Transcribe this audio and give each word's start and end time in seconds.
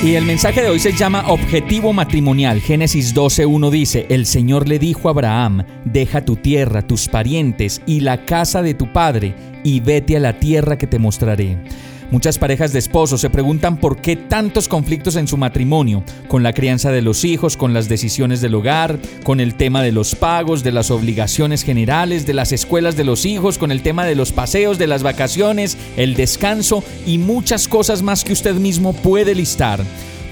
Y 0.00 0.14
el 0.14 0.24
mensaje 0.24 0.62
de 0.62 0.68
hoy 0.68 0.78
se 0.78 0.92
llama 0.92 1.24
Objetivo 1.26 1.92
Matrimonial. 1.92 2.60
Génesis 2.60 3.12
12.1 3.16 3.70
dice, 3.70 4.06
El 4.08 4.26
Señor 4.26 4.68
le 4.68 4.78
dijo 4.78 5.08
a 5.08 5.10
Abraham, 5.10 5.64
deja 5.84 6.24
tu 6.24 6.36
tierra, 6.36 6.82
tus 6.82 7.08
parientes 7.08 7.82
y 7.84 8.00
la 8.00 8.24
casa 8.24 8.62
de 8.62 8.74
tu 8.74 8.92
padre, 8.92 9.34
y 9.64 9.80
vete 9.80 10.16
a 10.16 10.20
la 10.20 10.38
tierra 10.38 10.78
que 10.78 10.86
te 10.86 11.00
mostraré. 11.00 11.58
Muchas 12.10 12.38
parejas 12.38 12.72
de 12.72 12.78
esposos 12.78 13.20
se 13.20 13.28
preguntan 13.28 13.76
por 13.76 13.98
qué 13.98 14.16
tantos 14.16 14.66
conflictos 14.66 15.16
en 15.16 15.28
su 15.28 15.36
matrimonio, 15.36 16.02
con 16.26 16.42
la 16.42 16.54
crianza 16.54 16.90
de 16.90 17.02
los 17.02 17.22
hijos, 17.24 17.58
con 17.58 17.74
las 17.74 17.86
decisiones 17.86 18.40
del 18.40 18.54
hogar, 18.54 18.98
con 19.24 19.40
el 19.40 19.54
tema 19.54 19.82
de 19.82 19.92
los 19.92 20.14
pagos, 20.14 20.62
de 20.62 20.72
las 20.72 20.90
obligaciones 20.90 21.64
generales, 21.64 22.24
de 22.24 22.32
las 22.32 22.52
escuelas 22.52 22.96
de 22.96 23.04
los 23.04 23.26
hijos, 23.26 23.58
con 23.58 23.70
el 23.70 23.82
tema 23.82 24.06
de 24.06 24.14
los 24.14 24.32
paseos, 24.32 24.78
de 24.78 24.86
las 24.86 25.02
vacaciones, 25.02 25.76
el 25.98 26.14
descanso 26.14 26.82
y 27.06 27.18
muchas 27.18 27.68
cosas 27.68 28.02
más 28.02 28.24
que 28.24 28.32
usted 28.32 28.54
mismo 28.54 28.94
puede 28.94 29.34
listar. 29.34 29.84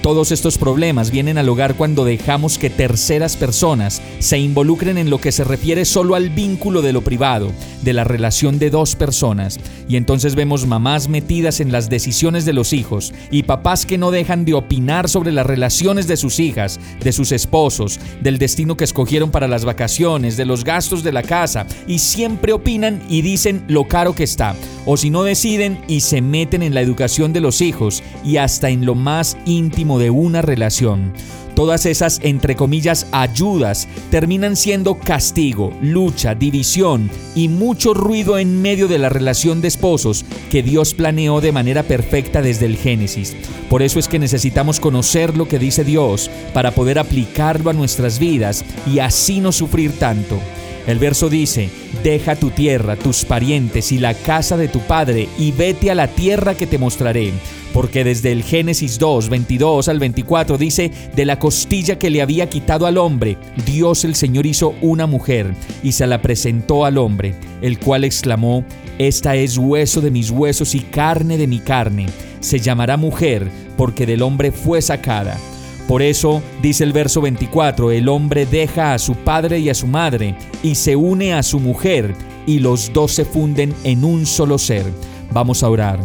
Todos 0.07 0.31
estos 0.31 0.57
problemas 0.57 1.11
vienen 1.11 1.37
al 1.37 1.49
hogar 1.49 1.75
cuando 1.75 2.05
dejamos 2.05 2.57
que 2.57 2.69
terceras 2.69 3.35
personas 3.35 4.01
se 4.19 4.37
involucren 4.37 4.97
en 4.97 5.09
lo 5.09 5.19
que 5.19 5.33
se 5.33 5.43
refiere 5.43 5.83
solo 5.83 6.15
al 6.15 6.29
vínculo 6.29 6.81
de 6.81 6.93
lo 6.93 7.01
privado, 7.01 7.51
de 7.81 7.91
la 7.91 8.05
relación 8.05 8.57
de 8.57 8.69
dos 8.69 8.95
personas. 8.95 9.59
Y 9.89 9.97
entonces 9.97 10.35
vemos 10.35 10.65
mamás 10.65 11.09
metidas 11.09 11.59
en 11.59 11.73
las 11.73 11.89
decisiones 11.89 12.45
de 12.45 12.53
los 12.53 12.71
hijos 12.71 13.13
y 13.31 13.43
papás 13.43 13.85
que 13.85 13.97
no 13.97 14.09
dejan 14.09 14.45
de 14.45 14.53
opinar 14.53 15.09
sobre 15.09 15.33
las 15.33 15.45
relaciones 15.45 16.07
de 16.07 16.15
sus 16.15 16.39
hijas, 16.39 16.79
de 17.03 17.11
sus 17.11 17.33
esposos, 17.33 17.99
del 18.21 18.37
destino 18.37 18.77
que 18.77 18.85
escogieron 18.85 19.29
para 19.29 19.49
las 19.49 19.65
vacaciones, 19.65 20.37
de 20.37 20.45
los 20.45 20.63
gastos 20.63 21.03
de 21.03 21.11
la 21.11 21.23
casa, 21.23 21.67
y 21.85 21.99
siempre 21.99 22.53
opinan 22.53 23.01
y 23.09 23.23
dicen 23.23 23.65
lo 23.67 23.89
caro 23.89 24.15
que 24.15 24.23
está. 24.23 24.55
O 24.85 24.95
si 24.95 25.09
no 25.09 25.23
deciden 25.23 25.81
y 25.89 25.99
se 25.99 26.21
meten 26.21 26.63
en 26.63 26.73
la 26.73 26.79
educación 26.79 27.33
de 27.33 27.41
los 27.41 27.59
hijos 27.59 28.01
y 28.23 28.37
hasta 28.37 28.69
en 28.69 28.85
lo 28.85 28.95
más 28.95 29.35
íntimo 29.45 29.96
de 29.97 30.09
una 30.09 30.41
relación. 30.41 31.13
Todas 31.57 31.87
esas, 31.87 32.19
entre 32.21 32.55
comillas, 32.55 33.07
ayudas 33.11 33.87
terminan 34.11 34.55
siendo 34.55 34.99
castigo, 34.99 35.73
lucha, 35.81 36.35
división 36.35 37.09
y 37.33 37.47
mucho 37.47 37.95
ruido 37.95 38.37
en 38.37 38.61
medio 38.61 38.87
de 38.87 38.99
la 38.99 39.09
relación 39.09 39.59
de 39.59 39.67
esposos 39.67 40.23
que 40.51 40.61
Dios 40.61 40.93
planeó 40.93 41.41
de 41.41 41.51
manera 41.51 41.81
perfecta 41.81 42.43
desde 42.43 42.67
el 42.67 42.77
Génesis. 42.77 43.35
Por 43.71 43.81
eso 43.81 43.97
es 43.97 44.07
que 44.07 44.19
necesitamos 44.19 44.79
conocer 44.79 45.35
lo 45.35 45.47
que 45.47 45.57
dice 45.57 45.83
Dios 45.83 46.29
para 46.53 46.75
poder 46.75 46.99
aplicarlo 46.99 47.71
a 47.71 47.73
nuestras 47.73 48.19
vidas 48.19 48.63
y 48.85 48.99
así 48.99 49.39
no 49.39 49.51
sufrir 49.51 49.97
tanto. 49.97 50.39
El 50.85 50.99
verso 50.99 51.27
dice, 51.29 51.69
deja 52.07 52.37
tu 52.37 52.51
tierra, 52.51 52.95
tus 52.95 53.25
parientes 53.25 53.91
y 53.91 53.97
la 53.97 54.13
casa 54.13 54.55
de 54.55 54.69
tu 54.69 54.79
padre 54.79 55.27
y 55.37 55.51
vete 55.51 55.91
a 55.91 55.95
la 55.95 56.07
tierra 56.07 56.55
que 56.55 56.65
te 56.65 56.77
mostraré 56.77 57.33
porque 57.73 58.05
desde 58.05 58.31
el 58.31 58.43
Génesis 58.43 58.97
2, 58.97 59.27
22 59.27 59.89
al 59.89 59.99
24 59.99 60.57
dice, 60.57 60.89
de 61.13 61.25
la 61.25 61.37
costilla 61.37 61.99
que 61.99 62.09
le 62.09 62.21
había 62.21 62.47
quitado 62.47 62.85
al 62.85 62.97
hombre, 62.97 63.37
Dios 63.65 64.05
el 64.05 64.15
Señor 64.15 64.45
hizo 64.45 64.73
una 64.81 65.05
mujer 65.05 65.53
y 65.83 65.91
se 65.91 66.07
la 66.07 66.21
presentó 66.21 66.85
al 66.85 66.97
hombre, 66.97 67.35
el 67.61 67.77
cual 67.77 68.05
exclamó, 68.05 68.63
esta 68.97 69.35
es 69.35 69.57
hueso 69.57 69.99
de 69.99 70.09
mis 70.09 70.31
huesos 70.31 70.75
y 70.75 70.79
carne 70.79 71.37
de 71.37 71.47
mi 71.47 71.59
carne, 71.59 72.05
se 72.39 72.59
llamará 72.59 72.95
mujer 72.95 73.51
porque 73.75 74.05
del 74.05 74.21
hombre 74.21 74.53
fue 74.53 74.81
sacada. 74.81 75.37
Por 75.87 76.01
eso, 76.01 76.41
dice 76.61 76.83
el 76.83 76.91
verso 76.91 77.21
24, 77.21 77.91
el 77.91 78.09
hombre 78.09 78.45
deja 78.45 78.93
a 78.93 78.99
su 78.99 79.15
padre 79.15 79.59
y 79.59 79.69
a 79.69 79.73
su 79.73 79.87
madre 79.87 80.35
y 80.61 80.75
se 80.75 80.97
une 80.97 81.33
a 81.33 81.41
su 81.43 81.61
mujer 81.61 82.13
y 82.45 82.59
los 82.59 82.91
dos 82.91 83.13
se 83.13 83.23
funden 83.23 83.73
en 83.85 84.03
un 84.03 84.25
solo 84.25 84.57
ser. 84.57 84.85
Vamos 85.31 85.63
a 85.63 85.69
orar. 85.69 85.99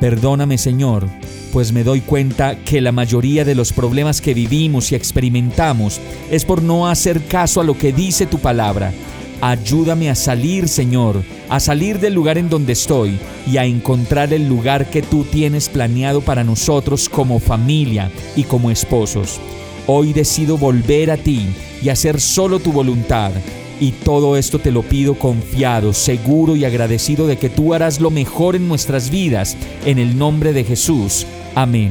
Perdóname 0.00 0.58
Señor, 0.58 1.08
pues 1.50 1.72
me 1.72 1.82
doy 1.82 2.02
cuenta 2.02 2.56
que 2.56 2.82
la 2.82 2.92
mayoría 2.92 3.46
de 3.46 3.54
los 3.54 3.72
problemas 3.72 4.20
que 4.20 4.34
vivimos 4.34 4.92
y 4.92 4.94
experimentamos 4.94 5.98
es 6.30 6.44
por 6.44 6.62
no 6.62 6.86
hacer 6.86 7.24
caso 7.24 7.62
a 7.62 7.64
lo 7.64 7.78
que 7.78 7.94
dice 7.94 8.26
tu 8.26 8.38
palabra. 8.38 8.92
Ayúdame 9.48 10.10
a 10.10 10.16
salir, 10.16 10.66
Señor, 10.66 11.22
a 11.48 11.60
salir 11.60 12.00
del 12.00 12.14
lugar 12.14 12.36
en 12.36 12.48
donde 12.48 12.72
estoy 12.72 13.16
y 13.46 13.58
a 13.58 13.64
encontrar 13.64 14.32
el 14.32 14.48
lugar 14.48 14.90
que 14.90 15.02
tú 15.02 15.22
tienes 15.22 15.68
planeado 15.68 16.20
para 16.20 16.42
nosotros 16.42 17.08
como 17.08 17.38
familia 17.38 18.10
y 18.34 18.42
como 18.42 18.72
esposos. 18.72 19.38
Hoy 19.86 20.12
decido 20.12 20.58
volver 20.58 21.12
a 21.12 21.16
ti 21.16 21.46
y 21.80 21.90
hacer 21.90 22.20
solo 22.20 22.58
tu 22.58 22.72
voluntad 22.72 23.30
y 23.78 23.92
todo 23.92 24.36
esto 24.36 24.58
te 24.58 24.72
lo 24.72 24.82
pido 24.82 25.14
confiado, 25.14 25.92
seguro 25.92 26.56
y 26.56 26.64
agradecido 26.64 27.28
de 27.28 27.38
que 27.38 27.48
tú 27.48 27.72
harás 27.72 28.00
lo 28.00 28.10
mejor 28.10 28.56
en 28.56 28.66
nuestras 28.66 29.10
vidas, 29.10 29.56
en 29.84 30.00
el 30.00 30.18
nombre 30.18 30.52
de 30.54 30.64
Jesús. 30.64 31.24
Amén. 31.54 31.90